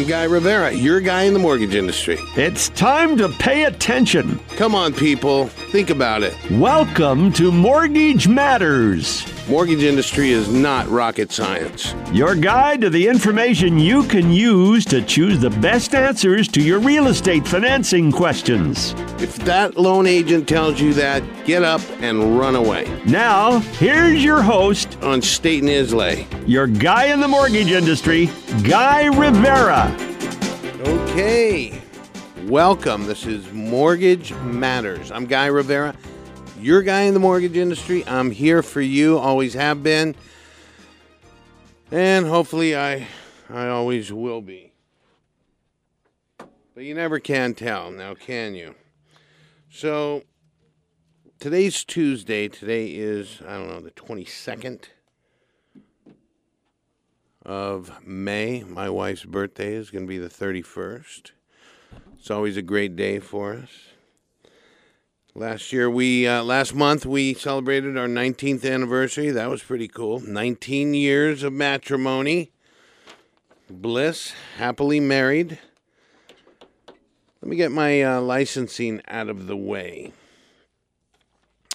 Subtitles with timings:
[0.00, 2.16] I'm Guy Rivera, your guy in the mortgage industry.
[2.34, 4.40] It's time to pay attention.
[4.56, 6.34] Come on, people, think about it.
[6.52, 9.20] Welcome to Mortgage Matters,
[9.50, 11.92] Mortgage industry is not rocket science.
[12.12, 16.78] your guide to the information you can use to choose the best answers to your
[16.78, 18.92] real estate financing questions.
[19.18, 22.86] If that loan agent tells you that, get up and run away.
[23.06, 26.28] Now, here's your host, On State and Islay.
[26.46, 28.30] your guy in the mortgage industry,
[28.62, 29.92] Guy Rivera.
[30.86, 31.82] Okay,
[32.44, 33.04] welcome.
[33.04, 35.10] This is Mortgage Matters.
[35.10, 35.96] I'm Guy Rivera,
[36.60, 38.04] your guy in the mortgage industry.
[38.06, 40.14] I'm here for you, always have been,
[41.90, 43.06] and hopefully I,
[43.48, 44.72] I always will be.
[46.74, 48.74] But you never can tell, now can you?
[49.70, 50.24] So
[51.38, 52.48] today's Tuesday.
[52.48, 54.84] Today is I don't know the 22nd
[57.44, 58.62] of May.
[58.64, 61.30] My wife's birthday is going to be the 31st.
[62.18, 63.89] It's always a great day for us.
[65.36, 69.30] Last year, we uh, last month we celebrated our 19th anniversary.
[69.30, 70.18] That was pretty cool.
[70.18, 72.50] 19 years of matrimony,
[73.70, 75.60] bliss, happily married.
[77.40, 80.12] Let me get my uh, licensing out of the way.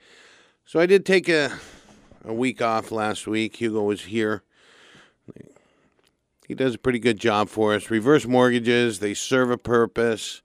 [0.66, 1.58] So I did take a,
[2.26, 3.56] a week off last week.
[3.56, 4.42] Hugo was here.
[6.46, 7.90] He does a pretty good job for us.
[7.90, 10.42] Reverse mortgages, they serve a purpose.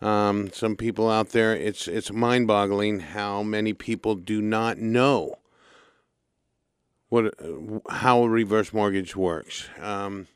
[0.00, 5.36] Um, some people out there, it's it's mind-boggling how many people do not know
[7.08, 7.34] what
[7.88, 9.68] how a reverse mortgage works.
[9.80, 10.28] Um,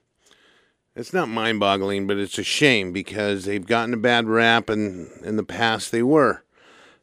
[0.96, 5.36] it's not mind-boggling, but it's a shame because they've gotten a bad rap, and in
[5.36, 6.42] the past they were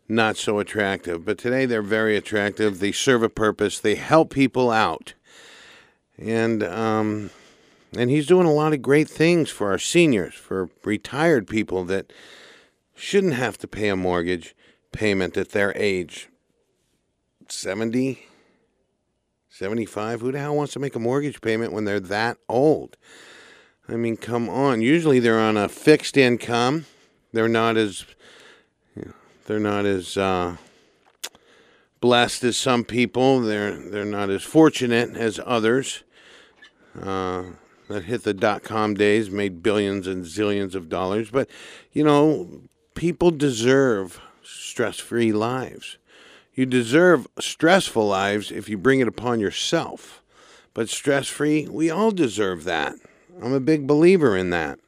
[0.08, 1.26] not so attractive.
[1.26, 2.80] But today they're very attractive.
[2.80, 3.80] They serve a purpose.
[3.80, 5.14] They help people out,
[6.18, 7.30] and um,
[7.96, 12.12] and he's doing a lot of great things for our seniors, for retired people that
[12.96, 14.56] shouldn't have to pay a mortgage
[14.92, 16.30] payment at their age.
[17.50, 18.26] 70,
[19.50, 20.22] 75?
[20.22, 22.98] Who the hell wants to make a mortgage payment when they're that old?
[23.88, 24.82] I mean, come on.
[24.82, 26.86] Usually they're on a fixed income.
[27.32, 28.06] They're not as
[29.48, 30.58] they're not as uh,
[32.00, 33.42] blessed as some people.
[33.42, 36.04] They're they're not as fortunate as others.
[37.02, 37.44] Uh,
[37.90, 41.32] that hit the dot com days, made billions and zillions of dollars.
[41.32, 41.50] But
[41.92, 42.62] you know,
[42.94, 45.98] people deserve stress free lives.
[46.54, 50.22] You deserve stressful lives if you bring it upon yourself.
[50.74, 52.96] But stress free, we all deserve that.
[53.42, 54.80] I'm a big believer in that.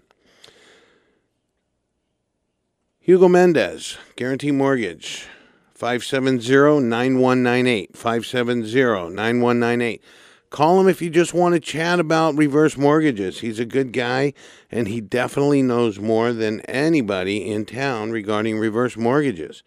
[3.10, 5.26] Hugo Mendez, Guarantee Mortgage,
[5.74, 7.98] 570 9198.
[7.98, 10.04] 570 9198.
[10.52, 13.40] Call him if you just want to chat about reverse mortgages.
[13.40, 14.34] He's a good guy,
[14.70, 19.64] and he definitely knows more than anybody in town regarding reverse mortgages.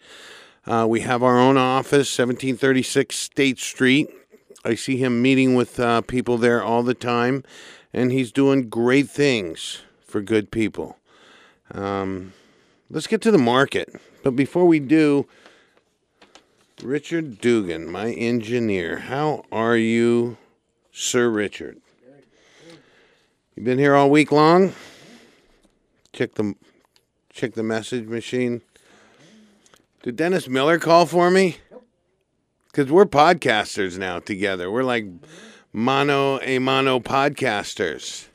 [0.64, 4.08] Uh, we have our own office, 1736 State Street.
[4.64, 7.42] I see him meeting with uh, people there all the time,
[7.92, 10.96] and he's doing great things for good people.
[11.72, 12.34] Um,
[12.92, 13.92] let's get to the market.
[14.22, 15.26] But before we do,
[16.82, 20.36] Richard Dugan, my engineer, how are you,
[20.92, 21.80] Sir Richard?
[23.56, 24.72] You've been here all week long?
[26.12, 26.54] Check the
[27.32, 28.60] check the message machine.
[30.02, 31.56] Did Dennis Miller call for me?
[32.66, 34.70] Because we're podcasters now together.
[34.70, 35.06] We're like
[35.72, 38.28] mono a mono podcasters.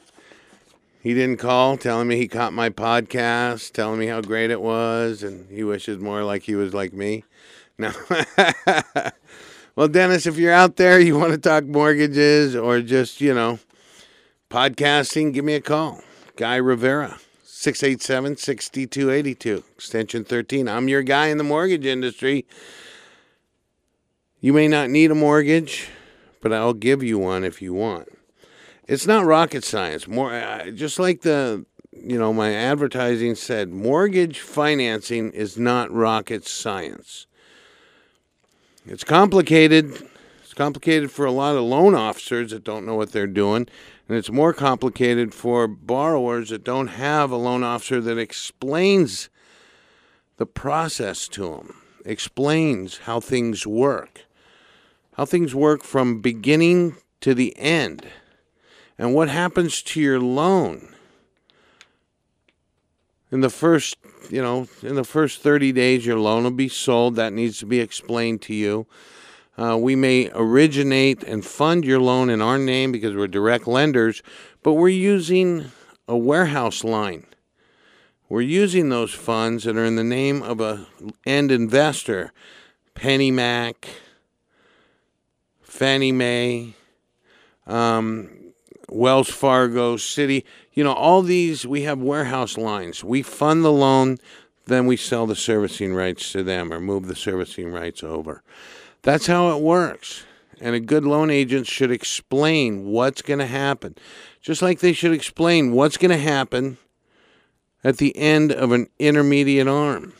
[0.99, 5.23] He didn't call telling me he caught my podcast, telling me how great it was,
[5.23, 7.23] and he wishes more like he was like me.
[7.79, 7.91] No.
[9.75, 13.59] well, Dennis, if you're out there, you want to talk mortgages or just, you know,
[14.49, 16.01] podcasting, give me a call.
[16.37, 20.67] Guy Rivera, 687 6282, extension 13.
[20.67, 22.47] I'm your guy in the mortgage industry.
[24.41, 25.89] You may not need a mortgage,
[26.41, 28.16] but I'll give you one if you want.
[28.87, 30.07] It's not rocket science.
[30.07, 36.47] More uh, just like the you know my advertising said, mortgage financing is not rocket
[36.47, 37.27] science.
[38.85, 40.01] It's complicated.
[40.41, 43.67] It's complicated for a lot of loan officers that don't know what they're doing,
[44.07, 49.29] and it's more complicated for borrowers that don't have a loan officer that explains
[50.37, 54.23] the process to them, explains how things work,
[55.15, 58.07] how things work from beginning to the end,
[58.97, 60.95] and what happens to your loan.
[63.31, 63.97] In the first,
[64.29, 67.15] you know, in the first 30 days, your loan will be sold.
[67.15, 68.87] That needs to be explained to you.
[69.57, 74.21] Uh, we may originate and fund your loan in our name because we're direct lenders,
[74.63, 75.71] but we're using
[76.07, 77.25] a warehouse line.
[78.29, 80.85] We're using those funds that are in the name of a
[81.25, 82.33] end investor,
[82.95, 83.75] PennyMac,
[85.61, 86.73] Fannie Mae,
[87.65, 88.36] um,
[88.89, 90.43] Wells Fargo, Citi,
[90.77, 93.03] You know, all these, we have warehouse lines.
[93.03, 94.19] We fund the loan,
[94.67, 98.43] then we sell the servicing rights to them or move the servicing rights over.
[99.01, 100.23] That's how it works.
[100.61, 103.95] And a good loan agent should explain what's going to happen.
[104.39, 106.77] Just like they should explain what's going to happen
[107.83, 110.13] at the end of an intermediate arm.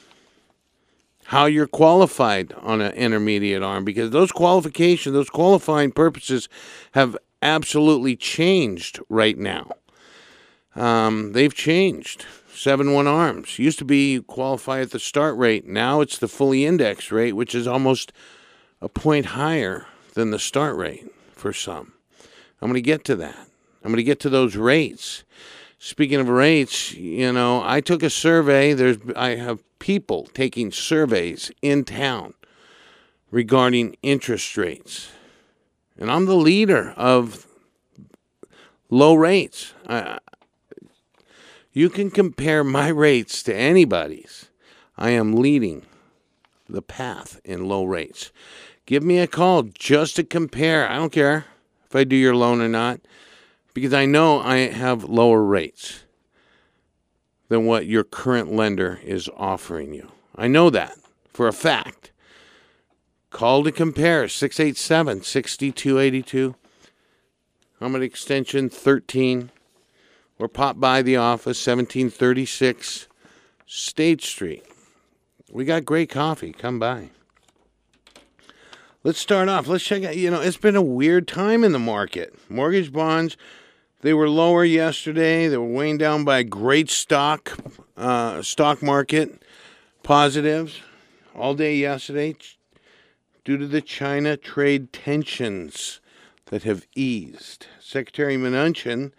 [1.25, 6.49] How you're qualified on an intermediate arm, because those qualifications, those qualifying purposes
[6.93, 7.15] have
[7.47, 9.71] absolutely changed right now.
[10.75, 12.25] Um, they've changed.
[12.53, 13.59] 7 1 arms.
[13.59, 15.65] Used to be qualify at the start rate.
[15.67, 18.11] Now it's the fully indexed rate, which is almost
[18.81, 19.85] a point higher
[20.15, 21.93] than the start rate for some.
[22.61, 23.47] I'm going to get to that.
[23.83, 25.23] I'm going to get to those rates.
[25.77, 28.73] Speaking of rates, you know, I took a survey.
[28.73, 32.33] There's I have people taking surveys in town
[33.29, 35.11] regarding interest rates.
[35.97, 37.47] And I'm the leader of
[38.89, 39.73] low rates.
[39.87, 40.19] I,
[41.73, 44.49] you can compare my rates to anybody's.
[44.97, 45.85] I am leading
[46.67, 48.31] the path in low rates.
[48.85, 50.89] Give me a call just to compare.
[50.89, 51.45] I don't care
[51.85, 53.01] if I do your loan or not
[53.73, 56.03] because I know I have lower rates
[57.49, 60.11] than what your current lender is offering you.
[60.35, 60.97] I know that
[61.31, 62.11] for a fact.
[63.37, 66.55] Call to compare 687 6282.
[67.79, 69.51] I'm at extension 13
[70.39, 73.07] or pop by the office 1736
[73.67, 74.65] State Street.
[75.51, 76.51] We got great coffee.
[76.51, 77.11] Come by.
[79.03, 79.67] Let's start off.
[79.67, 80.17] Let's check out.
[80.17, 82.33] You know, it's been a weird time in the market.
[82.49, 83.37] Mortgage bonds,
[84.01, 85.47] they were lower yesterday.
[85.47, 87.55] They were weighing down by great stock,
[87.97, 89.43] uh, stock market
[90.01, 90.81] positives
[91.35, 92.35] all day yesterday
[93.47, 96.01] due to the China trade tensions
[96.47, 97.65] that have eased.
[97.79, 99.13] Secretary Mnuchin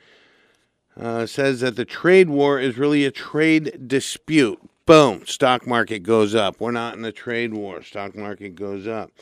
[1.01, 4.61] uh, says that the trade war is really a trade dispute.
[4.85, 6.61] Boom, stock market goes up.
[6.61, 7.83] We're not in a trade war.
[7.83, 9.13] Stock market goes up.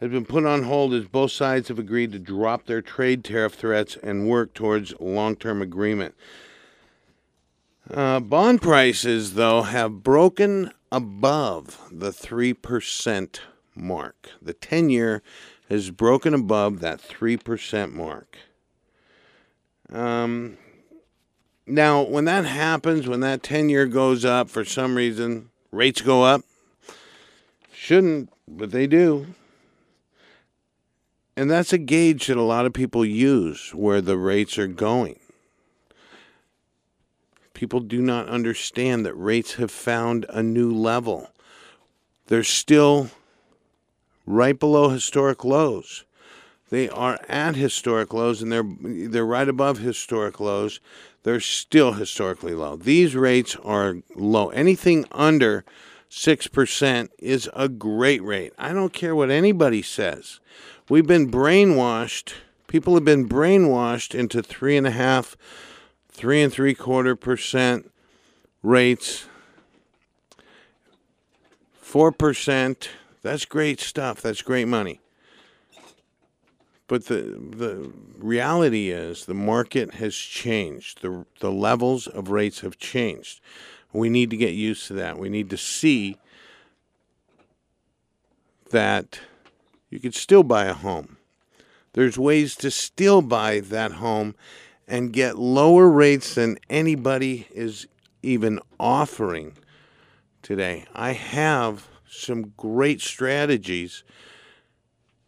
[0.00, 3.54] Has been put on hold as both sides have agreed to drop their trade tariff
[3.54, 6.14] threats and work towards long term agreement.
[7.90, 13.38] Uh, bond prices, though, have broken above the 3%
[13.74, 14.30] mark.
[14.40, 15.22] The 10 year
[15.68, 18.36] has broken above that 3% mark.
[19.90, 20.56] Um,
[21.66, 26.24] now, when that happens, when that 10 year goes up for some reason, rates go
[26.24, 26.42] up.
[27.72, 29.26] Shouldn't, but they do.
[31.36, 35.18] And that's a gauge that a lot of people use where the rates are going.
[37.54, 41.30] People do not understand that rates have found a new level.
[42.26, 43.10] They're still
[44.26, 46.04] right below historic lows.
[46.70, 50.80] They are at historic lows and they're they're right above historic lows.
[51.22, 52.76] They're still historically low.
[52.76, 54.48] These rates are low.
[54.48, 55.64] Anything under
[56.10, 58.52] 6% is a great rate.
[58.58, 60.40] I don't care what anybody says.
[60.88, 62.34] We've been brainwashed.
[62.66, 65.36] People have been brainwashed into three and a half,
[66.10, 67.90] three and three quarter percent
[68.62, 69.26] rates.
[71.72, 72.90] Four percent.
[73.22, 74.20] That's great stuff.
[74.20, 75.00] That's great money.
[76.88, 81.00] But the the reality is the market has changed.
[81.02, 83.40] The the levels of rates have changed.
[83.92, 85.18] We need to get used to that.
[85.18, 86.16] We need to see
[88.70, 89.20] that
[89.90, 91.18] you could still buy a home.
[91.92, 94.34] There's ways to still buy that home
[94.88, 97.86] and get lower rates than anybody is
[98.22, 99.56] even offering
[100.42, 100.86] today.
[100.94, 104.04] I have some great strategies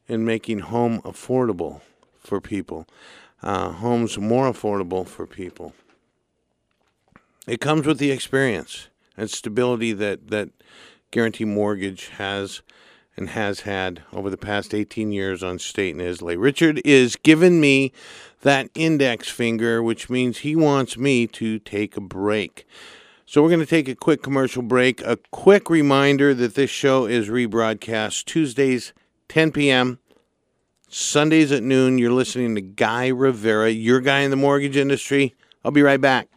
[0.07, 1.81] in making home affordable
[2.19, 2.87] for people,
[3.43, 5.75] uh, homes more affordable for people.
[7.47, 10.51] It comes with the experience and stability that, that
[11.11, 12.63] Guarantee Mortgage has
[13.17, 16.37] and has had over the past 18 years on State and Islay.
[16.37, 17.93] Richard is giving me
[18.43, 22.67] that index finger, which means he wants me to take a break.
[23.35, 25.03] So we're going to take a quick commercial break.
[25.05, 28.93] A quick reminder that this show is rebroadcast Tuesdays,
[29.29, 29.99] 10 p.m.,
[30.89, 31.99] Sundays at noon.
[31.99, 35.35] You're listening to Guy Rivera, your guy in the mortgage industry.
[35.65, 36.29] I'll be right back.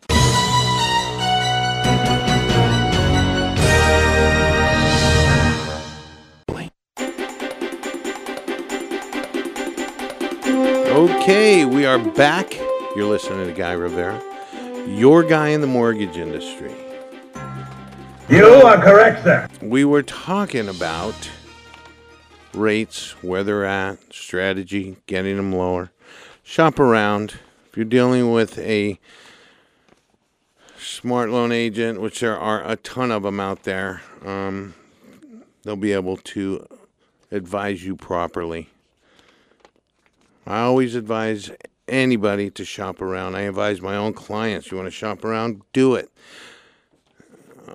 [10.89, 12.55] Okay, we are back.
[12.95, 14.19] You're listening to Guy Rivera,
[14.87, 16.73] your guy in the mortgage industry.
[18.29, 19.47] You are correct, sir.
[19.61, 21.15] We were talking about
[22.53, 25.91] rates, where they're at, strategy, getting them lower.
[26.43, 27.35] Shop around.
[27.69, 28.99] If you're dealing with a
[30.77, 34.73] smart loan agent, which there are a ton of them out there, um,
[35.63, 36.67] they'll be able to
[37.31, 38.67] advise you properly.
[40.45, 41.49] I always advise
[41.87, 43.35] anybody to shop around.
[43.35, 44.69] I advise my own clients.
[44.69, 45.61] You want to shop around?
[45.71, 46.11] Do it.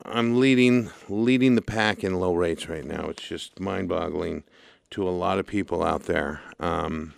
[0.05, 3.09] I'm leading leading the pack in low rates right now.
[3.09, 4.45] It's just mind-boggling
[4.91, 6.41] to a lot of people out there.
[6.61, 7.15] Um,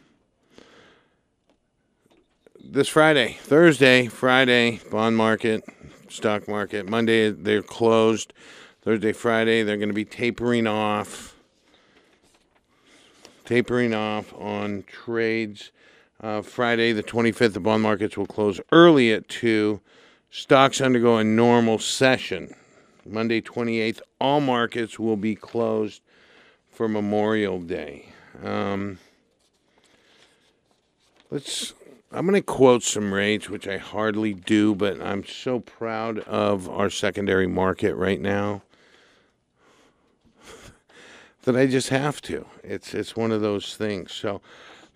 [2.63, 5.65] this Friday, Thursday, Friday, bond market,
[6.09, 6.89] stock market.
[6.89, 8.33] Monday they're closed.
[8.83, 11.35] Thursday, Friday they're going to be tapering off
[13.45, 15.71] tapering off on trades.
[16.21, 19.81] Uh, Friday, the 25th, the bond markets will close early at 2.
[20.31, 22.55] Stocks undergo a normal session.
[23.07, 26.03] Monday, 28th, all markets will be closed
[26.71, 28.07] for Memorial Day.
[28.43, 28.99] Um,
[31.31, 31.75] let's.
[32.13, 36.69] I'm going to quote some rates, which I hardly do, but I'm so proud of
[36.69, 38.63] our secondary market right now
[41.43, 42.47] that I just have to.
[42.63, 44.13] It's it's one of those things.
[44.13, 44.41] So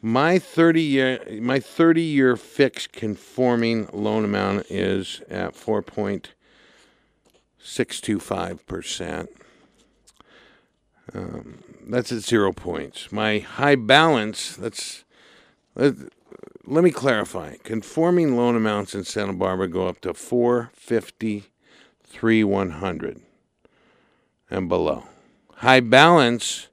[0.01, 5.55] my 30 year my 30 year fixed conforming loan amount is at
[7.63, 9.31] 4.625 percent.
[11.15, 13.11] Um, that's at zero points.
[13.11, 14.55] My high balance.
[14.57, 15.05] That's
[15.75, 15.95] let,
[16.67, 17.55] let me clarify.
[17.65, 23.23] Conforming loan amounts in Santa Barbara go up to 453 100
[24.51, 25.05] and below.
[25.57, 26.69] High balance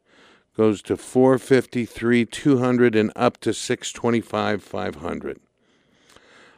[0.57, 5.39] goes to 453 200 and up to 625 500.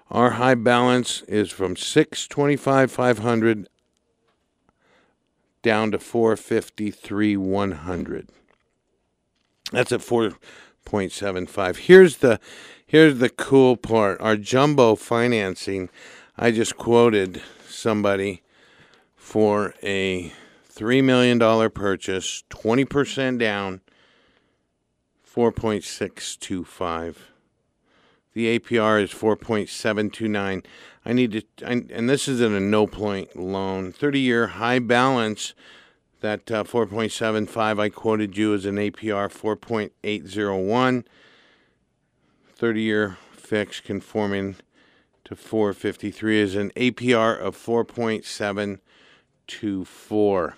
[0.10, 3.68] Our high balance is from 625 500
[5.68, 8.30] down to 453 100.
[9.74, 11.76] That's at 4.75.
[11.76, 12.40] Here's the
[12.86, 14.22] here's the cool part.
[14.22, 15.90] Our jumbo financing,
[16.38, 18.44] I just quoted somebody
[19.18, 20.32] for a
[20.74, 21.38] $3 million
[21.72, 23.82] purchase, 20% down,
[25.30, 27.16] 4.625.
[28.32, 30.64] The APR is 4.729.
[31.08, 33.94] I need to, I, and this is in a no point loan.
[33.94, 35.54] 30 year high balance,
[36.20, 41.06] that uh, 4.75 I quoted you as an APR 4.801.
[42.56, 44.58] 30 year fixed conforming
[45.24, 50.54] to 453 is an APR of 4.724.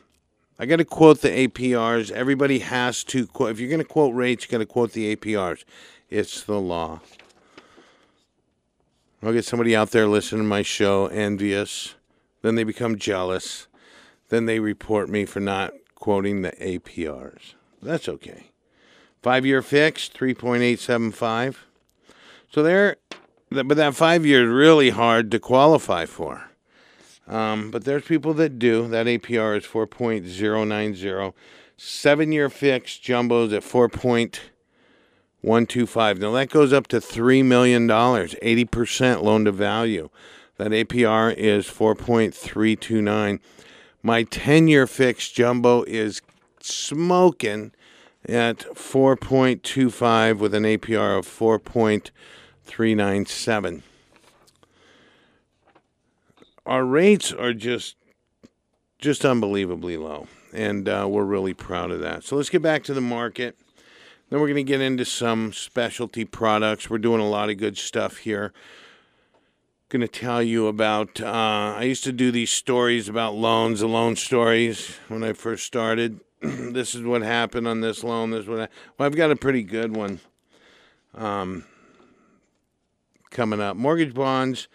[0.58, 2.10] I got to quote the APRs.
[2.10, 3.52] Everybody has to quote.
[3.52, 5.64] If you're going to quote rates, you got to quote the APRs.
[6.10, 7.02] It's the law.
[9.22, 11.96] I'll get somebody out there listening to my show envious.
[12.42, 13.68] Then they become jealous.
[14.30, 17.54] Then they report me for not quoting the APRs.
[17.82, 18.52] That's okay.
[19.22, 21.56] Five year fixed, 3.875.
[22.50, 22.96] So there,
[23.50, 26.50] but that five year is really hard to qualify for.
[27.28, 28.88] Um, but there's people that do.
[28.88, 31.34] That APR is 4.090.
[31.78, 33.64] Seven year fixed jumbos at
[35.44, 36.20] 4.125.
[36.20, 40.10] Now that goes up to $3 million, 80% loan to value.
[40.58, 43.40] That APR is 4.329.
[44.04, 46.22] My 10 year fixed jumbo is
[46.60, 47.72] smoking
[48.28, 53.84] at 4.25 with an APR of 4.397
[56.70, 57.96] our rates are just
[59.00, 62.24] just unbelievably low, and uh, we're really proud of that.
[62.24, 63.58] So let's get back to the market.
[64.30, 66.90] Then we're going to get into some specialty products.
[66.90, 68.54] We're doing a lot of good stuff here.
[69.90, 71.20] Going to tell you about.
[71.20, 75.66] Uh, I used to do these stories about loans, the loan stories when I first
[75.66, 76.20] started.
[76.42, 78.30] this is what happened on this loan.
[78.30, 78.68] This is what I,
[78.98, 80.20] well, I've got a pretty good one
[81.16, 81.66] um,
[83.32, 83.76] coming up.
[83.76, 84.68] Mortgage bonds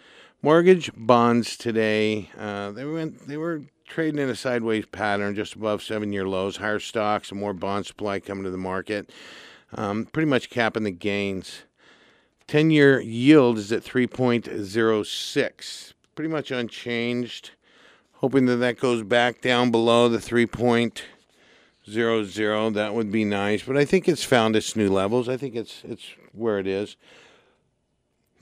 [0.45, 5.81] Mortgage bonds today, uh, they went they were trading in a sideways pattern, just above
[5.81, 6.57] seven-year lows.
[6.57, 9.09] Higher stocks and more bond supply coming to the market,
[9.73, 11.63] um, pretty much capping the gains.
[12.47, 17.51] Ten-year yield is at 3.06, pretty much unchanged.
[18.19, 22.73] Hoping that that goes back down below the 3.00.
[22.73, 25.27] That would be nice, but I think it's found its new levels.
[25.29, 26.95] I think it's it's where it is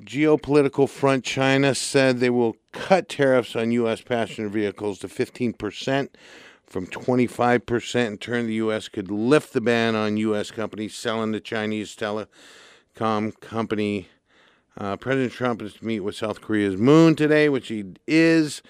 [0.02, 4.02] geopolitical front, China said they will cut tariffs on U.S.
[4.02, 6.10] passenger vehicles to 15%
[6.66, 8.08] from 25%.
[8.08, 8.88] In turn, the U.S.
[8.88, 10.52] could lift the ban on U.S.
[10.52, 14.10] companies selling to Chinese telecom company.
[14.76, 18.64] Uh, President Trump is to meet with South Korea's Moon today, which he is.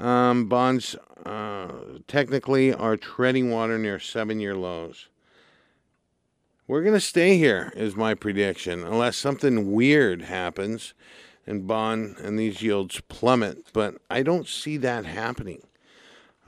[0.00, 1.68] Um, bonds uh,
[2.08, 5.08] technically are treading water near seven year lows.
[6.72, 10.94] We're going to stay here, is my prediction, unless something weird happens
[11.46, 13.66] and bond and these yields plummet.
[13.74, 15.60] But I don't see that happening.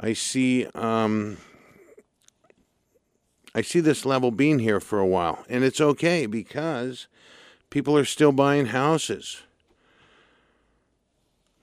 [0.00, 1.36] I see um,
[3.54, 7.06] I see this level being here for a while, and it's okay because
[7.68, 9.42] people are still buying houses.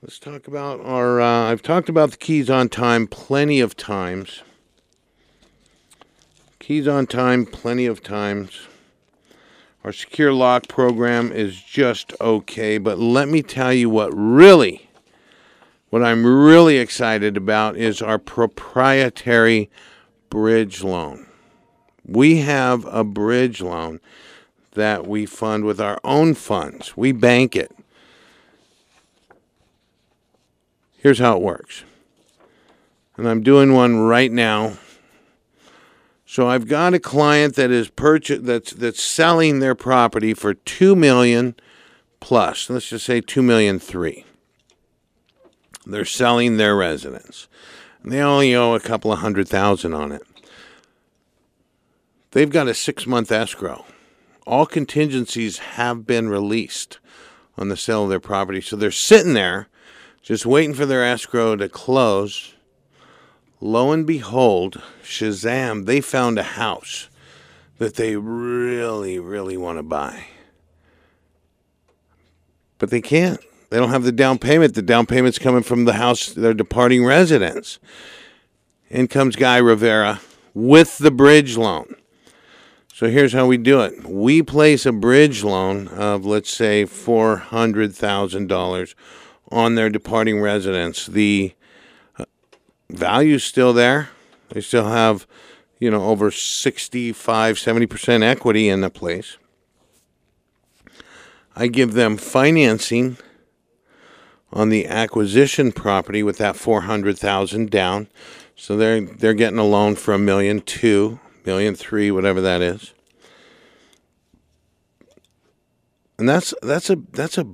[0.03, 1.20] Let's talk about our.
[1.20, 4.44] Uh, I've talked about the keys on time plenty of times.
[6.72, 8.70] Keys on time plenty of times.
[9.84, 14.90] Our secure lock program is just okay, but let me tell you what really,
[15.90, 19.70] what I'm really excited about is our proprietary
[20.30, 21.28] bridge loan.
[22.06, 24.00] We have a bridge loan
[24.72, 27.75] that we fund with our own funds, we bank it.
[31.00, 31.84] Here's how it works.
[33.18, 34.78] And I'm doing one right now
[36.32, 40.96] so I've got a client that is purchase that's that's selling their property for two
[40.96, 41.56] million
[42.22, 42.70] plus.
[42.70, 44.24] Let's just say two million three.
[45.86, 47.50] They're selling their residence.
[48.02, 50.22] And they only owe a couple of hundred thousand on it.
[52.32, 53.84] They've got a six month escrow.
[54.48, 57.00] All contingencies have been released
[57.58, 58.62] on the sale of their property.
[58.62, 59.68] So they're sitting there
[60.22, 62.56] just waiting for their escrow to close
[63.62, 67.08] lo and behold, Shazam, they found a house
[67.77, 70.25] that they really, really want to buy.
[72.77, 73.39] But they can't.
[73.70, 74.75] They don't have the down payment.
[74.75, 77.79] The down payment's coming from the house, their departing residents.
[78.90, 80.20] In comes Guy Rivera
[80.53, 81.96] with the bridge loan.
[82.94, 88.96] So here's how we do it we place a bridge loan of, let's say, $400,000
[89.51, 91.07] on their departing residents.
[91.07, 91.53] The
[92.92, 94.10] value's still there.
[94.50, 95.27] They still have,
[95.80, 99.38] you know, over 65, 70% equity in the place.
[101.56, 103.18] I give them financing
[104.54, 108.08] on the acquisition property with that 400,000 down.
[108.56, 112.94] So they're they're getting a loan for a million two, million three, whatever that is.
[116.20, 117.48] And that's that's a that's a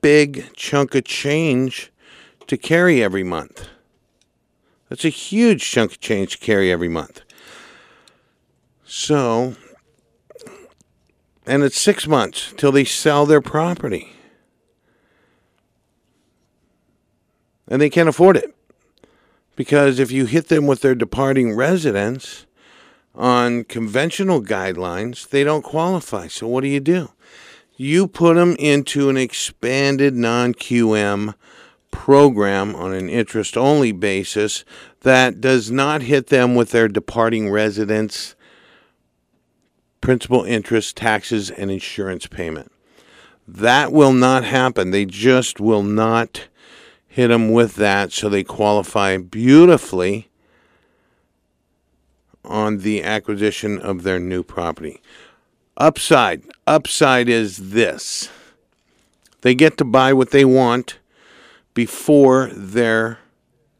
[0.00, 1.92] big chunk of change
[2.46, 3.68] to carry every month.
[4.94, 7.22] That's a huge chunk of change to carry every month.
[8.84, 9.56] So,
[11.44, 14.12] and it's six months till they sell their property.
[17.66, 18.54] And they can't afford it.
[19.56, 22.46] Because if you hit them with their departing residence
[23.16, 26.28] on conventional guidelines, they don't qualify.
[26.28, 27.10] So, what do you do?
[27.76, 31.34] You put them into an expanded non QM
[31.94, 34.64] program on an interest only basis
[35.02, 38.34] that does not hit them with their departing residence
[40.00, 42.70] principal interest taxes and insurance payment.
[43.46, 44.90] That will not happen.
[44.90, 46.48] They just will not
[47.06, 50.28] hit them with that so they qualify beautifully
[52.44, 55.00] on the acquisition of their new property.
[55.76, 56.42] Upside.
[56.66, 58.30] Upside is this.
[59.42, 60.98] They get to buy what they want
[61.74, 63.18] before their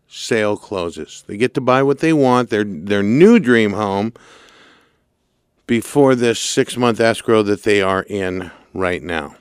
[0.09, 1.25] sale closes.
[1.27, 4.13] They get to buy what they want, their their new dream home
[5.67, 9.37] before this 6-month escrow that they are in right now.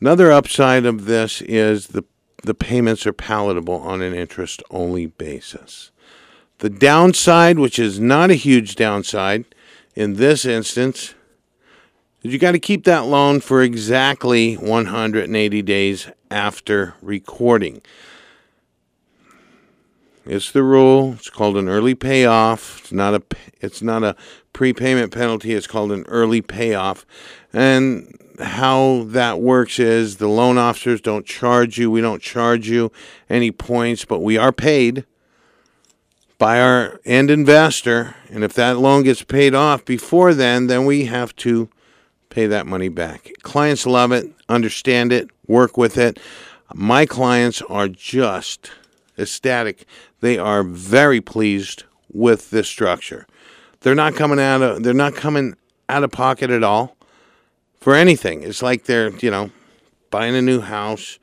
[0.00, 2.04] Another upside of this is the
[2.44, 5.90] the payments are palatable on an interest only basis.
[6.58, 9.44] The downside, which is not a huge downside
[9.94, 11.14] in this instance,
[12.22, 17.80] you got to keep that loan for exactly 180 days after recording.
[20.26, 21.14] It's the rule.
[21.14, 22.80] It's called an early payoff.
[22.80, 23.22] It's not a
[23.60, 24.14] it's not a
[24.52, 25.54] prepayment penalty.
[25.54, 27.06] It's called an early payoff.
[27.52, 31.90] And how that works is the loan officers don't charge you.
[31.90, 32.92] We don't charge you
[33.30, 35.06] any points, but we are paid
[36.36, 38.14] by our end investor.
[38.28, 41.70] And if that loan gets paid off before then, then we have to
[42.38, 43.32] pay that money back.
[43.42, 46.20] Clients love it, understand it, work with it.
[46.72, 48.70] My clients are just
[49.18, 49.86] ecstatic.
[50.20, 53.26] They are very pleased with this structure.
[53.80, 55.56] They're not coming out of they're not coming
[55.88, 56.96] out of pocket at all
[57.80, 58.44] for anything.
[58.44, 59.50] It's like they're, you know,
[60.12, 61.18] buying a new house.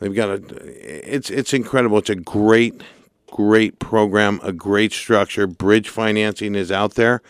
[0.00, 1.98] They've got a it's it's incredible.
[1.98, 2.82] It's a great
[3.30, 5.46] great program, a great structure.
[5.46, 7.22] Bridge financing is out there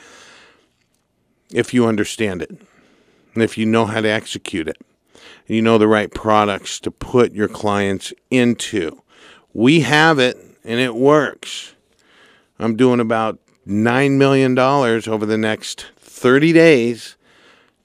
[1.52, 2.67] if you understand it
[3.38, 4.78] and if you know how to execute it.
[5.46, 9.00] You know the right products to put your clients into.
[9.54, 11.76] We have it and it works.
[12.58, 17.14] I'm doing about $9 million over the next 30 days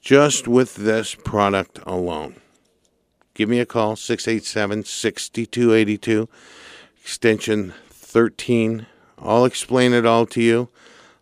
[0.02, 2.38] just with this product alone.
[3.36, 6.28] Give me a call, 687 6282,
[7.00, 8.88] extension 13.
[9.20, 10.70] I'll explain it all to you.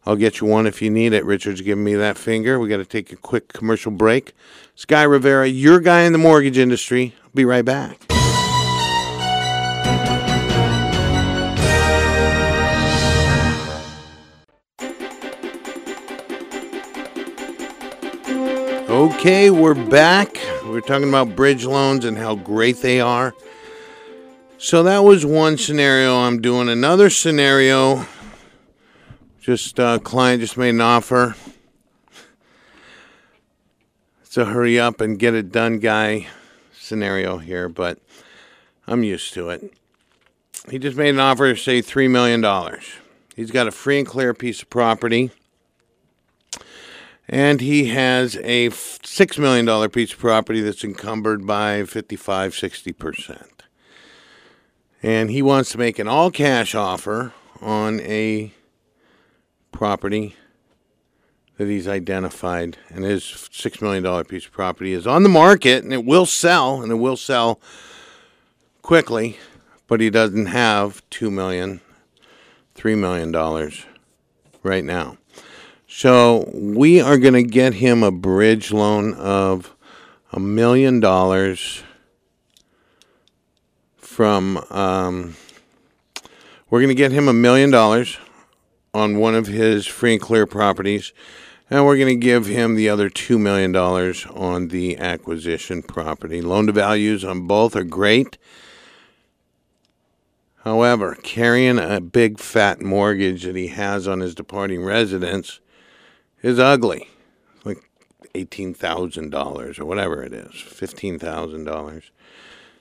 [0.05, 1.23] I'll get you one if you need it.
[1.25, 2.59] Richard's giving me that finger.
[2.59, 4.33] We got to take a quick commercial break.
[4.87, 7.13] Guy Rivera, your guy in the mortgage industry.
[7.23, 7.99] I'll be right back.
[18.89, 20.37] Okay, we're back.
[20.65, 23.35] We're talking about bridge loans and how great they are.
[24.57, 26.17] So that was one scenario.
[26.17, 28.05] I'm doing another scenario.
[29.41, 31.35] Just a uh, client just made an offer.
[34.23, 36.27] It's a hurry up and get it done guy
[36.71, 37.99] scenario here, but
[38.87, 39.73] I'm used to it.
[40.69, 42.43] He just made an offer, to say $3 million.
[43.35, 45.31] He's got a free and clear piece of property
[47.31, 53.47] and he has a $6 million piece of property that's encumbered by 55, 60%.
[55.01, 58.53] And he wants to make an all cash offer on a
[59.71, 60.35] property
[61.57, 62.77] that he's identified.
[62.89, 66.81] And his $6 million piece of property is on the market and it will sell,
[66.81, 67.59] and it will sell
[68.81, 69.37] quickly,
[69.87, 71.81] but he doesn't have $2 million,
[72.75, 73.71] $3 million
[74.63, 75.17] right now.
[75.87, 79.75] So we are going to get him a bridge loan of
[80.31, 81.83] a million dollars
[83.97, 84.57] from.
[84.69, 85.35] Um,
[86.69, 88.17] we're going to get him a million dollars
[88.93, 91.13] on one of his free and clear properties,
[91.69, 96.41] and we're going to give him the other two million dollars on the acquisition property.
[96.41, 98.37] Loan to values on both are great.
[100.63, 105.59] However, carrying a big fat mortgage that he has on his departing residence
[106.43, 107.07] is ugly.
[107.63, 107.89] Like
[108.35, 112.03] $18,000 or whatever it is, $15,000.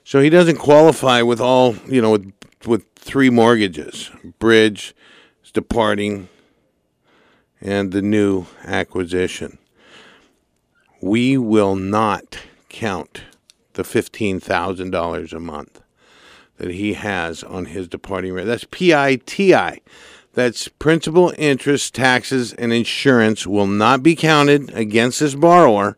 [0.05, 2.33] So he doesn't qualify with all, you know, with,
[2.67, 4.95] with three mortgages bridge,
[5.51, 6.29] departing,
[7.61, 9.59] and the new acquisition.
[11.01, 13.23] We will not count
[13.75, 15.83] the $15,000 a month
[16.57, 18.45] that he has on his departing rate.
[18.45, 19.83] That's PITI
[20.33, 25.97] that's principal, interest, taxes, and insurance will not be counted against this borrower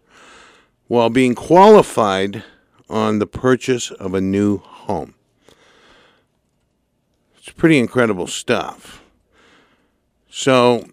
[0.88, 2.42] while being qualified
[2.88, 5.14] on the purchase of a new home.
[7.36, 9.01] It's pretty incredible stuff.
[10.34, 10.86] So,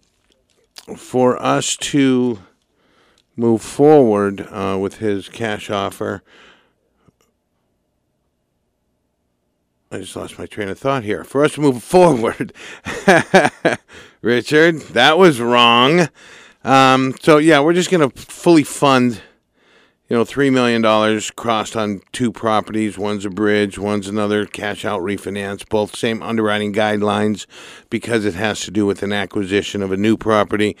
[0.98, 2.40] for us to
[3.36, 6.22] move forward uh, with his cash offer,
[9.90, 11.24] I just lost my train of thought here.
[11.24, 12.52] For us to move forward,
[14.20, 16.10] Richard, that was wrong.
[16.62, 19.22] Um, so yeah, we're just going to fully fund,
[20.10, 22.98] you know, three million dollars crossed on two properties.
[22.98, 25.66] One's a bridge, one's another cash out refinance.
[25.66, 27.46] Both same underwriting guidelines
[27.90, 30.76] because it has to do with an acquisition of a new property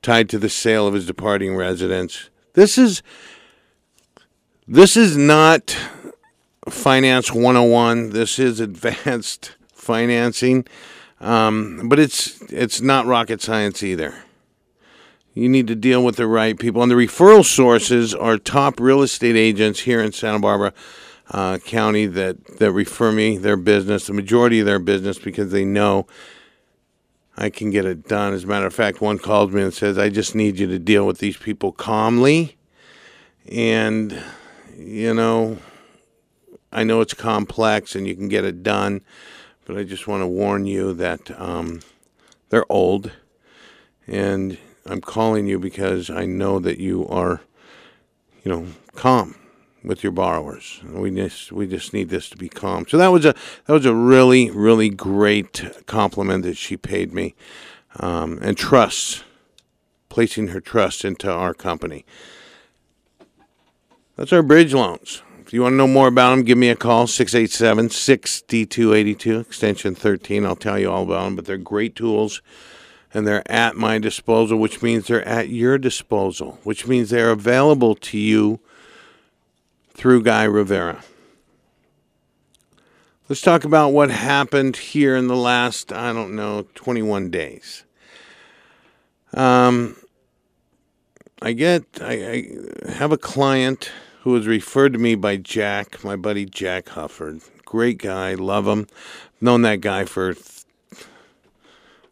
[0.00, 2.30] tied to the sale of his departing residence.
[2.54, 3.02] This is
[4.68, 5.76] this is not
[6.68, 8.10] Finance 101.
[8.10, 10.66] This is advanced financing,
[11.20, 14.14] um, but it's it's not rocket science either.
[15.38, 19.02] You need to deal with the right people, and the referral sources are top real
[19.02, 20.72] estate agents here in Santa Barbara
[21.30, 25.64] uh, County that that refer me their business, the majority of their business, because they
[25.64, 26.08] know
[27.36, 28.34] I can get it done.
[28.34, 30.78] As a matter of fact, one called me and says, "I just need you to
[30.80, 32.56] deal with these people calmly,"
[33.48, 34.20] and
[34.76, 35.58] you know
[36.72, 39.02] I know it's complex and you can get it done,
[39.66, 41.82] but I just want to warn you that um,
[42.48, 43.12] they're old,
[44.08, 47.42] and I'm calling you because I know that you are,
[48.44, 49.34] you know, calm
[49.84, 50.80] with your borrowers.
[50.84, 52.86] We just we just need this to be calm.
[52.88, 53.34] So that was a
[53.66, 57.34] that was a really really great compliment that she paid me,
[57.96, 59.24] um, and trust,
[60.08, 62.04] placing her trust into our company.
[64.16, 65.22] That's our bridge loans.
[65.40, 69.94] If you want to know more about them, give me a call, 687 6282, extension
[69.94, 70.44] 13.
[70.44, 72.42] I'll tell you all about them, but they're great tools
[73.14, 77.94] and they're at my disposal, which means they're at your disposal, which means they're available
[77.94, 78.60] to you
[79.94, 81.02] through Guy Rivera.
[83.28, 87.84] Let's talk about what happened here in the last, I don't know, 21 days.
[89.34, 89.96] Um,
[91.42, 92.48] I get I,
[92.86, 93.90] I have a client
[94.22, 97.42] who was referred to me by Jack, my buddy Jack Hufford.
[97.64, 98.86] Great guy, love him.
[99.40, 100.34] Known that guy for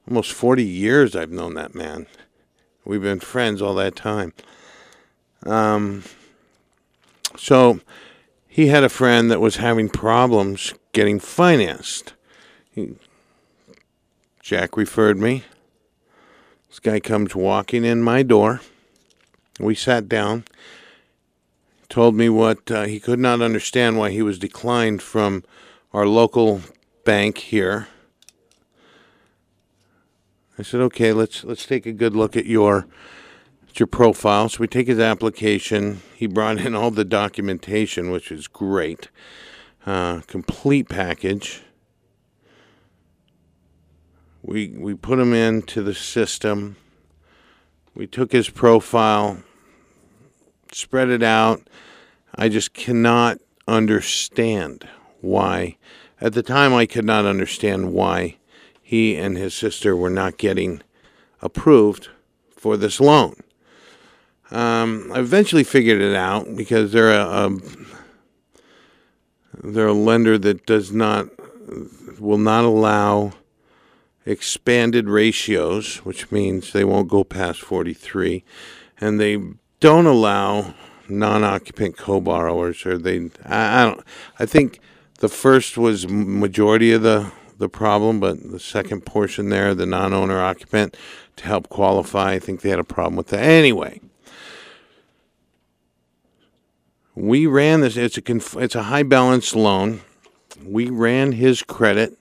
[0.09, 1.17] almost 40 years.
[1.17, 2.07] I've known that man.
[2.85, 4.33] We've been friends all that time.
[5.45, 6.05] Um,
[7.37, 7.81] so
[8.47, 12.15] he had a friend that was having problems getting financed.
[12.71, 12.95] He,
[14.43, 15.45] Jack referred me.
[16.69, 18.61] This guy comes walking in my door.
[19.59, 20.45] We sat down.
[21.89, 25.45] Told me what uh, he could not understand why he was declined from
[25.93, 26.61] our local
[27.05, 27.89] bank here.
[30.59, 32.87] I said, "Okay, let's let's take a good look at your
[33.69, 36.01] at your profile." So we take his application.
[36.15, 39.09] He brought in all the documentation, which is great,
[39.85, 41.63] uh, complete package.
[44.43, 46.77] We we put him into the system.
[47.95, 49.43] We took his profile,
[50.73, 51.69] spread it out.
[52.35, 54.89] I just cannot understand
[55.21, 55.77] why.
[56.19, 58.37] At the time, I could not understand why
[58.89, 60.81] he and his sister were not getting
[61.43, 62.07] approved
[62.57, 63.35] for this loan.
[64.53, 67.59] Um, I eventually figured it out because they're a, a
[69.61, 71.27] they're a lender that does not
[72.21, 73.33] will not allow
[74.25, 78.45] expanded ratios, which means they won't go past 43,
[79.01, 79.43] and they
[79.81, 80.75] don't allow
[81.09, 84.05] non-occupant co-borrowers, or they I, I don't
[84.39, 84.79] I think
[85.19, 90.41] the first was majority of the the problem, but the second portion there, the non-owner
[90.41, 90.97] occupant,
[91.37, 93.43] to help qualify, I think they had a problem with that.
[93.43, 94.01] Anyway,
[97.15, 97.97] we ran this.
[97.97, 100.01] It's a conf, it's a high balance loan.
[100.65, 102.17] We ran his credit.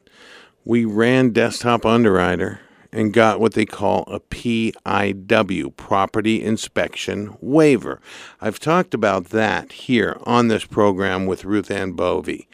[0.64, 2.60] We ran Desktop Underwriter
[2.92, 8.00] and got what they call a PIW, Property Inspection Waiver.
[8.40, 12.48] I've talked about that here on this program with Ruth Ann Bovey.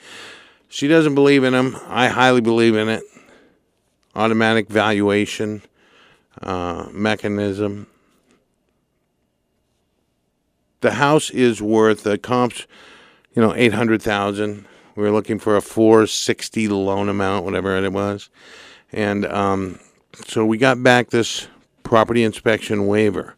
[0.71, 1.77] She doesn't believe in them.
[1.87, 3.03] I highly believe in it.
[4.15, 5.63] Automatic valuation
[6.41, 7.87] uh, mechanism.
[10.79, 12.67] The house is worth the comps,
[13.33, 14.65] you know, eight hundred thousand.
[14.95, 18.29] We were looking for a four sixty loan amount, whatever it was,
[18.93, 19.77] and um,
[20.25, 21.49] so we got back this
[21.83, 23.35] property inspection waiver,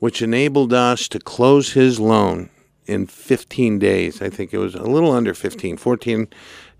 [0.00, 2.50] which enabled us to close his loan
[2.86, 4.20] in 15 days.
[4.20, 6.28] I think it was a little under 15, 14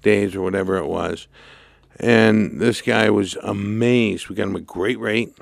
[0.05, 1.27] days or whatever it was.
[1.99, 4.29] And this guy was amazed.
[4.29, 5.37] We got him a great rate.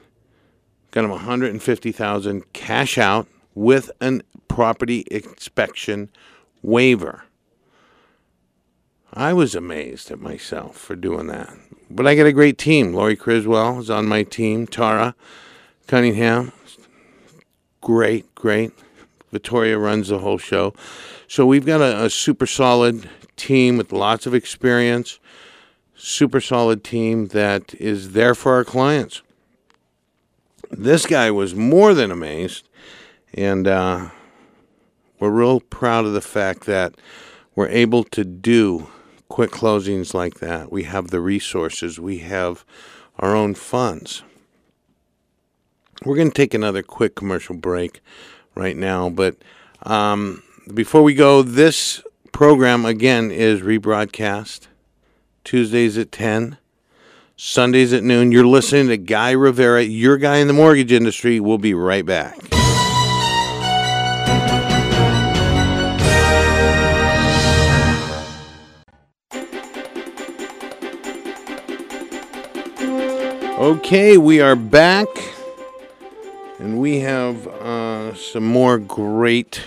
[0.90, 6.11] Got him 150,000 cash out with an property inspection
[6.62, 7.25] waiver.
[9.14, 11.55] I was amazed at myself for doing that.
[11.90, 12.94] But I got a great team.
[12.94, 14.66] Lori Criswell is on my team.
[14.66, 15.14] Tara
[15.87, 16.53] Cunningham,
[17.81, 18.72] great, great.
[19.31, 20.75] Victoria runs the whole show.
[21.27, 25.18] So we've got a, a super solid team with lots of experience,
[25.95, 29.23] super solid team that is there for our clients.
[30.71, 32.68] This guy was more than amazed,
[33.35, 34.09] and uh,
[35.18, 36.95] we're real proud of the fact that
[37.55, 38.88] we're able to do
[39.29, 40.73] quick closings like that.
[40.73, 42.64] We have the resources, we have
[43.18, 44.23] our own funds.
[46.05, 48.01] We're going to take another quick commercial break
[48.55, 49.37] right now, but
[49.85, 50.42] um,
[50.75, 52.03] before we go, this
[52.43, 54.67] program again is rebroadcast
[55.45, 56.59] Tuesdays at 10,
[57.37, 58.33] Sundays at noon.
[58.33, 61.39] You're listening to Guy Rivera, your guy in the mortgage industry.
[61.39, 62.37] We'll be right back.
[73.57, 75.07] Okay, we are back,
[76.59, 79.63] and we have uh, some more great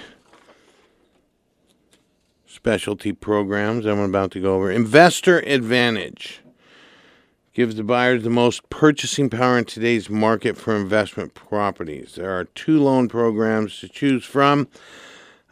[2.65, 4.71] specialty programs I'm about to go over.
[4.71, 6.39] Investor Advantage
[7.53, 12.15] gives the buyers the most purchasing power in today's market for investment properties.
[12.15, 14.67] There are two loan programs to choose from.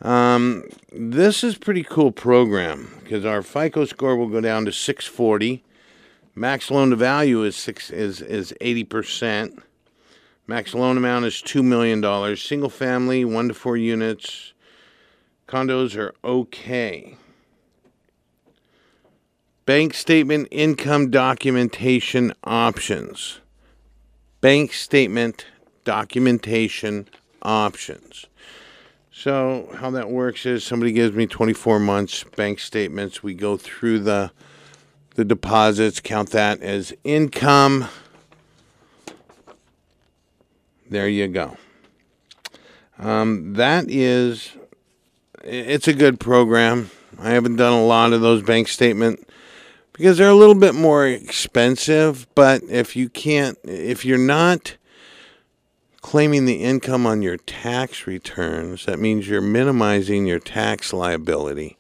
[0.02, 5.64] Um, this is pretty cool program because our FICO score will go down to 640
[6.34, 9.62] Max loan to value is six is is eighty percent.
[10.48, 12.42] Max loan amount is two million dollars.
[12.42, 14.53] Single family, one to four units.
[15.54, 17.16] Condos are okay.
[19.68, 23.40] Bank statement income documentation options.
[24.42, 25.46] Bank statement
[25.86, 27.08] documentation
[27.44, 28.26] options.
[29.12, 33.22] So, how that works is somebody gives me 24 months bank statements.
[33.22, 34.32] We go through the
[35.14, 37.90] the deposits, count that as income.
[40.90, 41.58] There you go.
[42.98, 44.54] Um, that is,
[45.44, 46.92] it's a good program.
[47.20, 49.28] I haven't done a lot of those bank statement
[49.92, 52.28] because they're a little bit more expensive.
[52.36, 54.78] But if you can't, if you're not
[56.02, 61.78] claiming the income on your tax returns, that means you're minimizing your tax liability,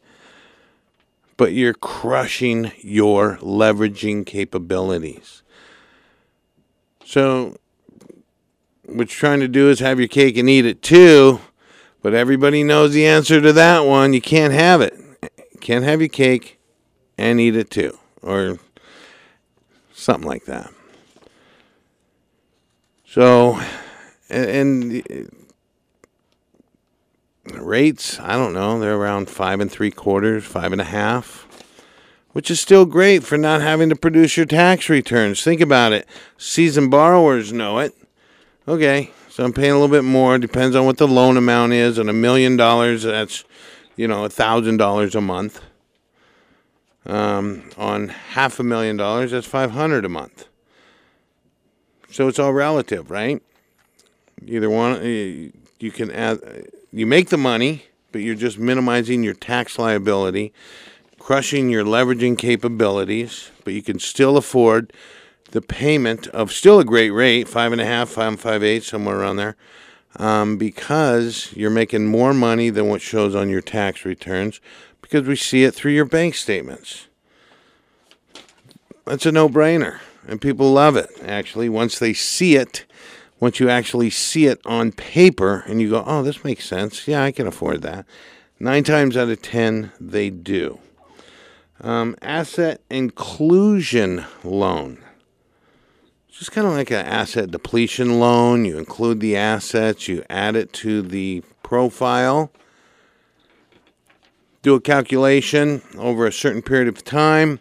[1.35, 5.41] but you're crushing your leveraging capabilities.
[7.05, 7.57] So,
[8.85, 11.41] what you're trying to do is have your cake and eat it too,
[12.03, 14.13] but everybody knows the answer to that one.
[14.13, 14.93] You can't have it.
[15.61, 16.59] Can't have your cake
[17.17, 18.59] and eat it too, or
[19.93, 20.71] something like that.
[23.07, 23.59] So,
[24.29, 25.35] and, and
[27.53, 31.47] rates, I don't know, they're around five and three quarters, five and a half,
[32.31, 35.43] which is still great for not having to produce your tax returns.
[35.43, 36.07] Think about it.
[36.37, 37.95] Seasoned borrowers know it.
[38.67, 40.37] Okay, so I'm paying a little bit more.
[40.37, 41.97] Depends on what the loan amount is.
[41.97, 43.43] On a million dollars, that's
[43.95, 45.59] you know a thousand dollars a month.
[47.07, 50.47] Um, on half a million dollars, that's five hundred a month.
[52.11, 53.41] So it's all relative, right?
[54.45, 59.79] Either one, you can add, you make the money, but you're just minimizing your tax
[59.79, 60.53] liability,
[61.17, 64.93] crushing your leveraging capabilities, but you can still afford
[65.53, 69.19] the payment of still a great rate, five and a half, five, five, eight, somewhere
[69.19, 69.55] around there,
[70.17, 74.59] um, because you're making more money than what shows on your tax returns,
[75.01, 77.07] because we see it through your bank statements.
[79.05, 81.09] That's a no-brainer, and people love it.
[81.23, 82.85] Actually, once they see it
[83.43, 87.09] once you actually see it on paper and you go, oh, this makes sense.
[87.09, 88.05] Yeah, I can afford that.
[88.57, 90.79] Nine times out of ten, they do.
[91.81, 95.02] Um, asset inclusion loan.
[96.33, 98.65] It's just kind of like an asset depletion loan.
[98.65, 102.51] You include the assets, you add it to the profile,
[104.63, 107.59] do a calculation over a certain period of time,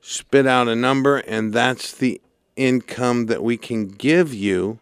[0.00, 2.20] spit out a number, and that's the
[2.54, 4.78] income that we can give you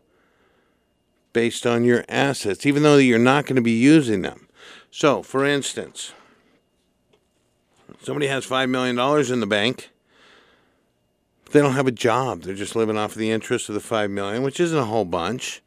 [1.32, 4.48] based on your assets, even though you're not going to be using them.
[4.90, 6.12] So, for instance,
[8.02, 8.98] somebody has $5 million
[9.32, 9.89] in the bank.
[11.50, 12.42] They don't have a job.
[12.42, 15.04] They're just living off of the interest of the 5 million, which isn't a whole
[15.04, 15.62] bunch.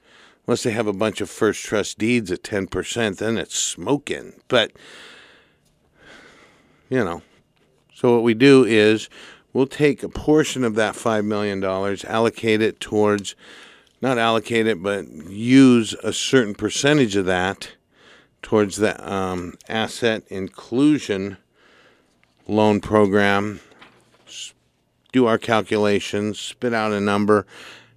[0.47, 4.33] Unless they have a bunch of first trust deeds at 10%, then it's smoking.
[4.47, 4.73] But,
[6.89, 7.21] you know,
[7.93, 9.09] so what we do is
[9.53, 13.35] we'll take a portion of that $5 million, allocate it towards
[14.03, 17.71] not allocate it, but use a certain percentage of that
[18.41, 21.37] towards the um, asset inclusion
[22.45, 23.61] loan program.
[25.13, 27.45] Do our calculations, spit out a number,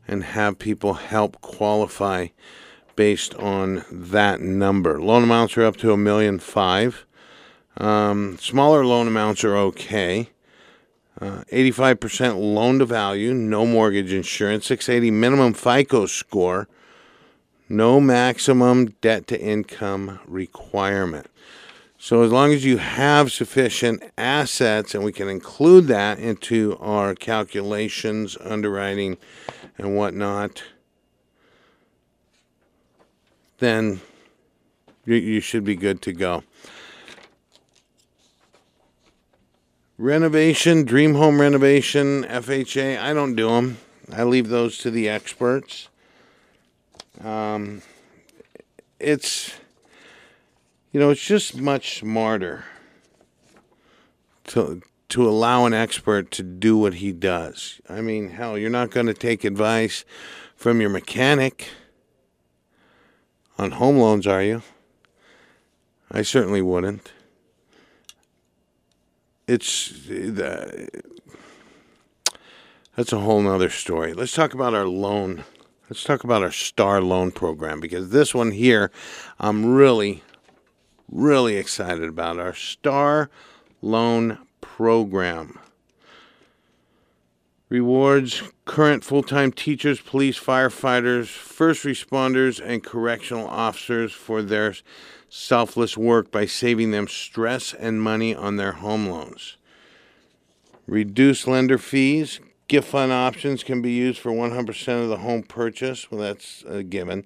[0.07, 2.29] and have people help qualify
[2.95, 5.01] based on that number.
[5.01, 7.07] Loan amounts are up to a million five.
[7.79, 10.31] Um, smaller loan amounts are okay.
[11.19, 16.69] Uh, 85% loan to value, no mortgage insurance, 680 minimum FICO score,
[17.69, 21.29] no maximum debt to income requirement.
[22.07, 27.17] So, as long as you have sufficient assets, and we can include that into our
[27.17, 29.17] calculations, underwriting,
[29.77, 30.63] and whatnot,
[33.59, 34.03] then
[35.05, 36.45] you, you should be good to go.
[39.99, 43.79] Renovation, dream home renovation, FHA, I don't do them.
[44.13, 45.89] I leave those to the experts.
[47.21, 47.83] Um,
[49.01, 49.55] it's,
[50.97, 52.65] you know, it's just much smarter
[54.45, 54.81] to
[55.11, 57.83] to allow an expert to do what he does.
[57.87, 60.07] I mean, hell, you're not going to take advice
[60.57, 61.69] from your mechanic
[63.59, 64.63] on home loans, are you?
[66.11, 67.13] I certainly wouldn't
[69.47, 70.89] it's the,
[72.97, 74.15] that's a whole nother story.
[74.15, 75.45] Let's talk about our loan.
[75.91, 78.91] Let's talk about our STAR loan program because this one here,
[79.39, 80.23] I'm really,
[81.11, 83.31] really excited about our STAR
[83.83, 85.59] loan program.
[87.69, 94.75] Rewards current full time teachers, police, firefighters, first responders, and correctional officers for their
[95.29, 99.57] selfless work by saving them stress and money on their home loans.
[100.87, 102.39] Reduce lender fees.
[102.69, 106.11] Gift fund options can be used for 100% of the home purchase.
[106.11, 107.25] Well, that's a given.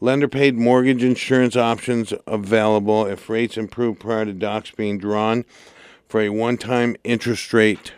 [0.00, 5.44] Lender paid mortgage insurance options available if rates improve prior to docs being drawn
[6.08, 7.92] for a one time interest rate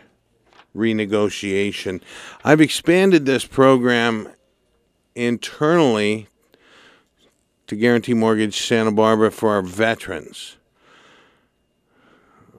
[0.75, 2.01] renegotiation.
[2.43, 4.29] I've expanded this program
[5.15, 6.27] internally
[7.67, 10.57] to Guarantee Mortgage Santa Barbara for our veterans.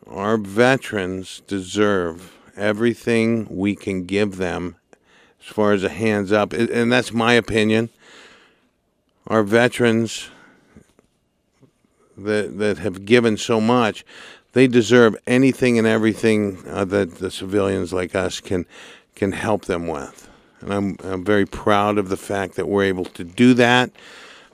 [0.06, 4.76] Our veterans deserve everything we can give them
[5.40, 7.90] as far as a hands up, and that's my opinion.
[9.26, 10.30] Our veterans
[12.16, 14.04] that that have given so much,
[14.52, 18.66] they deserve anything and everything uh, that the civilians like us can
[19.14, 20.28] can help them with.
[20.60, 23.90] And I'm I'm very proud of the fact that we're able to do that.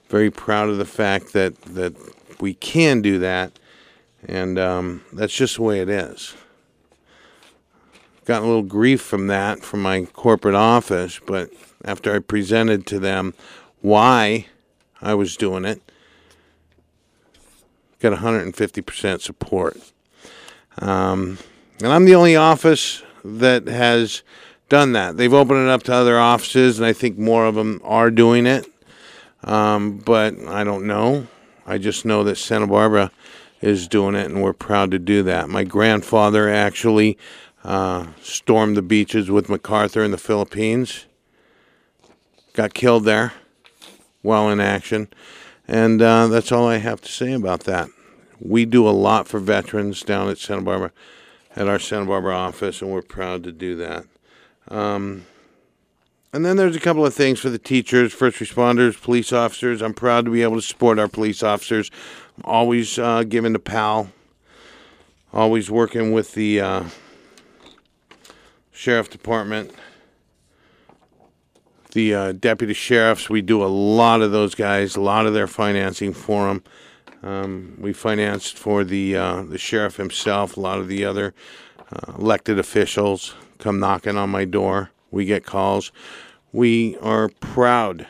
[0.08, 1.94] Very proud of the fact that that
[2.40, 3.52] we can do that,
[4.26, 6.34] and um, that's just the way it is.
[8.24, 11.50] Got a little grief from that from my corporate office, but
[11.84, 13.34] after I presented to them
[13.80, 14.46] why
[15.00, 15.82] I was doing it,
[17.98, 19.76] got 150% support.
[20.78, 21.38] Um,
[21.82, 24.22] and I'm the only office that has
[24.68, 25.16] done that.
[25.16, 28.46] They've opened it up to other offices, and I think more of them are doing
[28.46, 28.66] it.
[29.44, 31.26] Um, but I don't know.
[31.66, 33.10] I just know that Santa Barbara
[33.60, 35.48] is doing it, and we're proud to do that.
[35.48, 37.18] My grandfather actually
[37.64, 41.06] uh, stormed the beaches with MacArthur in the Philippines,
[42.54, 43.32] got killed there
[44.22, 45.08] while in action.
[45.68, 47.88] And uh, that's all I have to say about that.
[48.40, 50.92] We do a lot for veterans down at Santa Barbara,
[51.54, 54.04] at our Santa Barbara office, and we're proud to do that.
[54.68, 55.26] Um,
[56.32, 59.82] and then there's a couple of things for the teachers, first responders, police officers.
[59.82, 61.90] I'm proud to be able to support our police officers.
[62.38, 64.10] I'm always uh, giving to PAL,
[65.32, 66.84] always working with the uh,
[68.82, 69.70] sheriff department
[71.92, 73.30] the uh, deputy sheriffs.
[73.30, 76.64] We do a lot of those guys, a lot of their financing for them.
[77.22, 80.56] Um, we financed for the uh, the sheriff himself.
[80.56, 81.32] A lot of the other
[81.92, 84.90] uh, elected officials come knocking on my door.
[85.12, 85.92] We get calls.
[86.52, 88.08] We are proud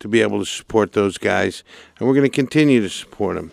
[0.00, 1.64] to be able to support those guys,
[1.98, 3.52] and we're going to continue to support them.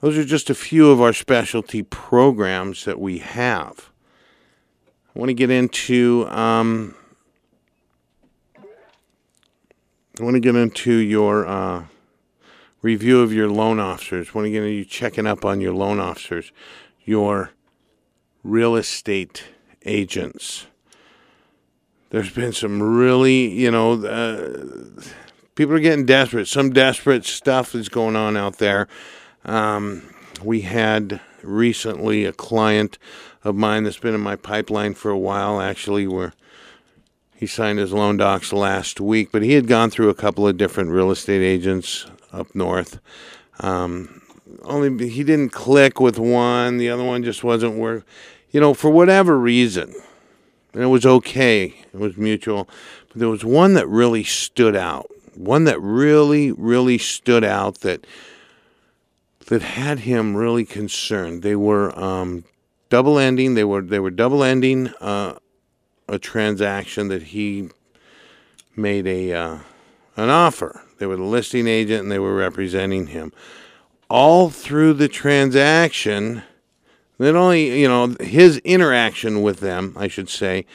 [0.00, 3.90] Those are just a few of our specialty programs that we have.
[5.14, 6.94] I want to get into um,
[10.18, 11.84] I want to get into your uh,
[12.80, 14.28] review of your loan officers.
[14.28, 16.52] I want to get into you checking up on your loan officers,
[17.04, 17.50] your
[18.42, 19.44] real estate
[19.84, 20.66] agents.
[22.10, 25.02] There's been some really, you know, uh,
[25.54, 26.48] people are getting desperate.
[26.48, 28.88] Some desperate stuff is going on out there.
[29.46, 30.02] Um,
[30.42, 32.98] we had recently a client
[33.44, 36.32] of mine that's been in my pipeline for a while, actually, where
[37.34, 40.56] he signed his loan docs last week, but he had gone through a couple of
[40.56, 42.98] different real estate agents up north.
[43.60, 44.22] Um,
[44.62, 48.04] only he didn't click with one, the other one just wasn't work.
[48.50, 49.94] You know, for whatever reason,
[50.72, 52.68] and it was okay, it was mutual,
[53.08, 55.10] but there was one that really stood out.
[55.34, 58.06] One that really, really stood out that
[59.46, 61.42] that had him really concerned.
[61.42, 62.44] They were um,
[62.88, 63.54] double ending.
[63.54, 65.38] They were they were double ending uh,
[66.08, 67.70] a transaction that he
[68.76, 69.58] made a uh,
[70.16, 70.82] an offer.
[70.98, 73.32] They were the listing agent and they were representing him.
[74.08, 76.42] All through the transaction,
[77.18, 80.66] not only you know his interaction with them, I should say,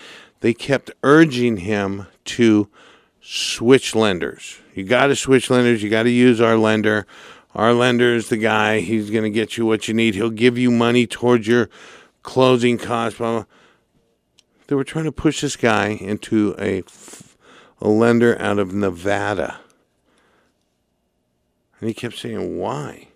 [0.42, 2.68] they kept urging him to
[3.22, 4.60] switch lenders.
[4.74, 5.84] You got to switch lenders.
[5.84, 7.06] You got to use our lender.
[7.54, 8.80] Our lender is the guy.
[8.80, 10.16] He's going to get you what you need.
[10.16, 11.70] He'll give you money towards your
[12.24, 13.46] closing costs, blah, blah.
[14.68, 16.84] They were trying to push this guy into a,
[17.82, 19.60] a lender out of Nevada.
[21.80, 23.10] And he kept saying, why?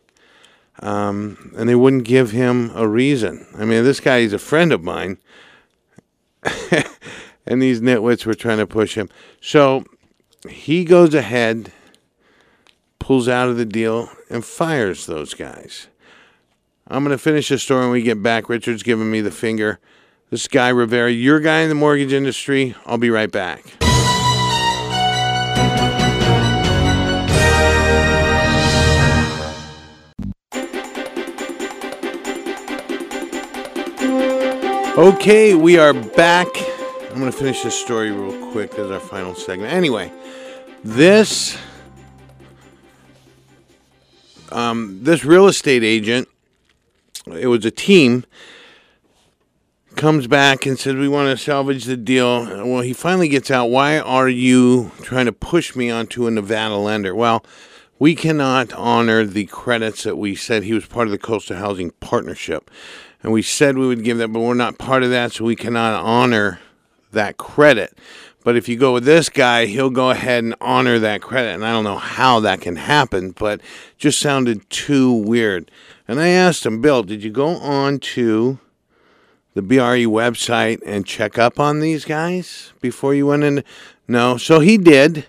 [0.80, 3.48] Um, and they wouldn't give him a reason.
[3.58, 5.18] I mean, this guy is a friend of mine.
[7.46, 9.10] and these nitwits were trying to push him.
[9.40, 9.86] So
[10.50, 11.72] he goes ahead,
[13.06, 15.90] pulls out of the deal, and fires those guys.
[16.88, 18.50] I'm going to finish the story when we get back.
[18.50, 19.80] Richard's giving me the finger.
[20.32, 22.74] This is Guy Rivera, your guy in the mortgage industry.
[22.84, 23.64] I'll be right back.
[34.98, 36.48] Okay, we are back.
[37.12, 39.72] I'm going to finish this story real quick as our final segment.
[39.72, 40.12] Anyway,
[40.84, 41.56] this
[44.56, 46.28] um, this real estate agent
[47.28, 48.26] it was a team
[49.96, 52.46] comes back and says we want to salvage the deal.
[52.68, 53.68] Well, he finally gets out.
[53.68, 57.16] Why are you trying to push me onto a Nevada lender?
[57.16, 57.44] Well,
[57.98, 61.92] we cannot honor the credits that we said he was part of the coastal housing
[61.92, 62.70] partnership,
[63.24, 65.56] and we said we would give that, but we're not part of that, so we
[65.56, 66.60] cannot honor
[67.14, 67.98] that credit.
[68.46, 71.56] But if you go with this guy, he'll go ahead and honor that credit.
[71.56, 73.60] And I don't know how that can happen, but
[73.98, 75.72] just sounded too weird.
[76.08, 78.60] And I asked him, Bill, did you go on to
[79.56, 83.64] the BRE website and check up on these guys before you went in?
[84.08, 84.38] No.
[84.38, 85.26] So he did.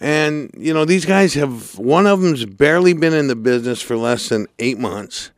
[0.00, 3.96] And, you know, these guys have, one of them's barely been in the business for
[3.96, 5.30] less than eight months.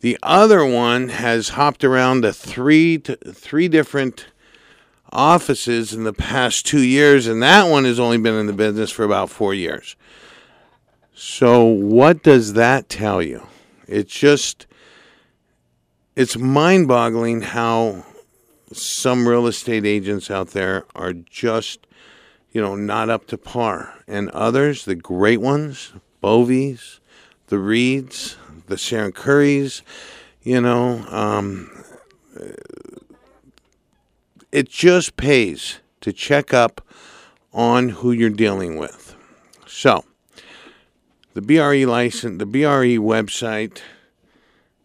[0.00, 4.26] The other one has hopped around to three, to three different
[5.16, 8.90] offices in the past two years, and that one has only been in the business
[8.90, 9.96] for about four years.
[11.14, 13.46] So, what does that tell you?
[13.88, 14.66] It's just,
[16.14, 18.04] it's mind boggling how
[18.72, 21.86] some real estate agents out there are just,
[22.52, 23.94] you know, not up to par.
[24.06, 26.98] And others, the great ones, Bovies,
[27.46, 28.36] the Reeds,
[28.66, 29.82] the Sharon Curries,
[30.42, 31.70] you know, um,
[34.52, 36.80] it just pays to check up
[37.52, 39.16] on who you're dealing with.
[39.66, 40.04] So,
[41.34, 43.80] the BRE license, the BRE website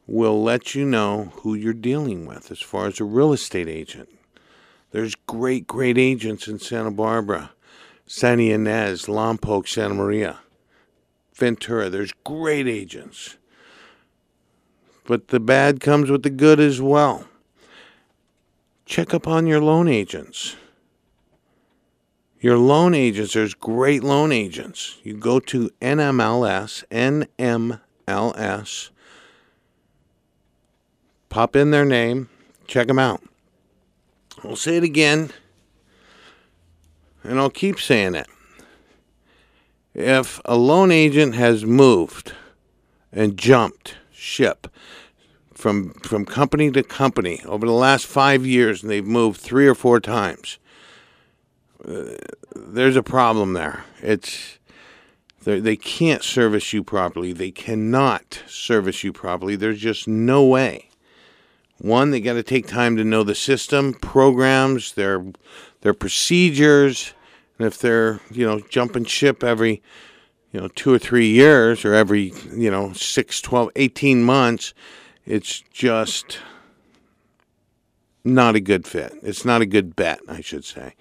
[0.07, 4.09] will let you know who you're dealing with as far as a real estate agent.
[4.91, 7.51] There's great, great agents in Santa Barbara,
[8.05, 10.39] Santa Ynez, Lompoc, Santa Maria,
[11.33, 11.89] Ventura.
[11.89, 13.37] There's great agents.
[15.05, 17.25] But the bad comes with the good as well
[18.91, 20.57] check up on your loan agents.
[22.41, 24.97] Your loan agents, there's great loan agents.
[25.01, 26.83] You go to NMLS,
[28.07, 28.89] NMLS,
[31.29, 32.27] pop in their name,
[32.67, 33.23] check them out.
[34.43, 35.31] I'll say it again,
[37.23, 38.27] and I'll keep saying it.
[39.93, 42.33] If a loan agent has moved
[43.13, 44.67] and jumped ship
[45.61, 49.75] from from company to company over the last five years, and they've moved three or
[49.75, 50.57] four times.
[51.87, 52.15] Uh,
[52.55, 53.85] there's a problem there.
[54.01, 54.57] It's
[55.43, 57.31] they can't service you properly.
[57.31, 59.55] They cannot service you properly.
[59.55, 60.89] There's just no way.
[61.79, 65.23] One, they got to take time to know the system, programs, their
[65.81, 67.13] their procedures,
[67.59, 69.83] and if they're you know jumping ship every
[70.51, 74.73] you know two or three years or every you know six, twelve, eighteen months
[75.25, 76.39] it's just
[78.23, 79.13] not a good fit.
[79.21, 80.95] It's not a good bet, I should say.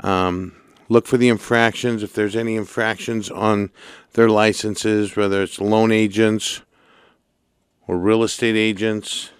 [0.00, 0.54] Um,
[0.88, 2.02] look for the infractions.
[2.02, 3.70] If there's any infractions on
[4.12, 6.62] their licenses, whether it's loan agents
[7.86, 9.30] or real estate agents,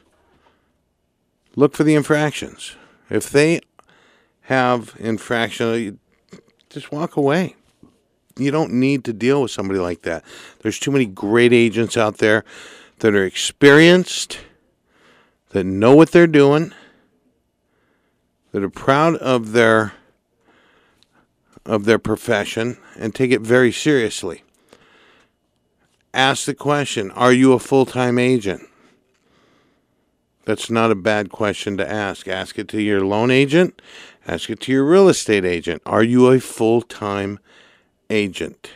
[1.57, 2.77] look for the infractions.
[3.11, 3.61] If they
[4.43, 5.99] have infraction,
[6.71, 7.57] just walk away.
[8.37, 10.25] You don't need to deal with somebody like that.
[10.61, 12.45] There's too many great agents out there
[12.99, 14.39] that are experienced,
[15.51, 16.73] that know what they're doing,
[18.53, 19.95] that are proud of their
[21.67, 24.43] of their profession and take it very seriously.
[26.13, 28.63] Ask the question, are you a full-time agent?
[30.45, 32.29] That's not a bad question to ask.
[32.29, 33.81] Ask it to your loan agent,
[34.27, 35.83] ask it to your real estate agent.
[35.87, 37.39] Are you a full-time
[38.11, 38.71] agent?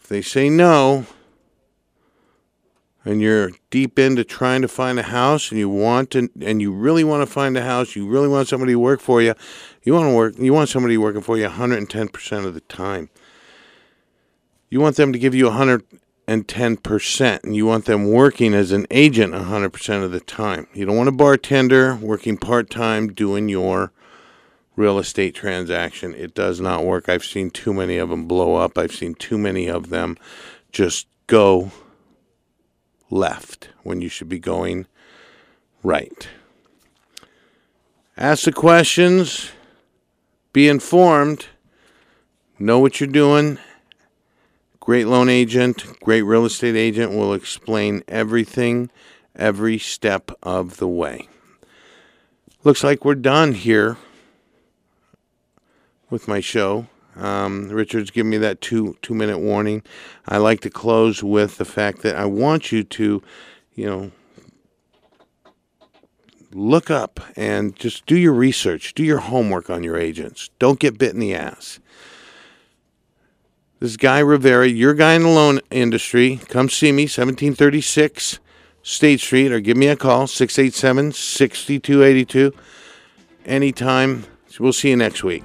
[0.00, 1.06] If they say no,
[3.06, 6.72] and you're deep into trying to find a house and you want to and you
[6.72, 9.32] really want to find a house, you really want somebody to work for you,
[9.84, 13.08] you want to work you want somebody working for you 110% of the time.
[14.68, 19.32] You want them to give you 110% and you want them working as an agent
[19.32, 20.66] 100% of the time.
[20.74, 23.92] You don't want a bartender working part-time doing your
[24.74, 26.12] real estate transaction.
[26.14, 27.08] It does not work.
[27.08, 28.76] I've seen too many of them blow up.
[28.76, 30.18] I've seen too many of them
[30.72, 31.70] just go
[33.10, 34.86] left when you should be going
[35.82, 36.28] right.
[38.16, 39.50] Ask the questions,
[40.52, 41.46] be informed,
[42.58, 43.58] know what you're doing.
[44.80, 48.90] Great loan agent, great real estate agent will explain everything
[49.34, 51.28] every step of the way.
[52.64, 53.96] Looks like we're done here
[56.08, 56.86] with my show.
[57.16, 59.82] Um, Richard's given me that two two minute warning.
[60.26, 63.22] I like to close with the fact that I want you to,
[63.74, 64.10] you know,
[66.52, 70.50] look up and just do your research, do your homework on your agents.
[70.58, 71.80] Don't get bit in the ass.
[73.78, 78.40] This Guy Rivera, your guy in the loan industry, come see me, 1736
[78.82, 82.52] State Street, or give me a call, 687 6282.
[83.44, 84.24] Anytime.
[84.58, 85.44] We'll see you next week.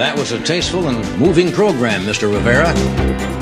[0.00, 2.32] That was a tasteful and moving program, Mr.
[2.32, 3.39] Rivera.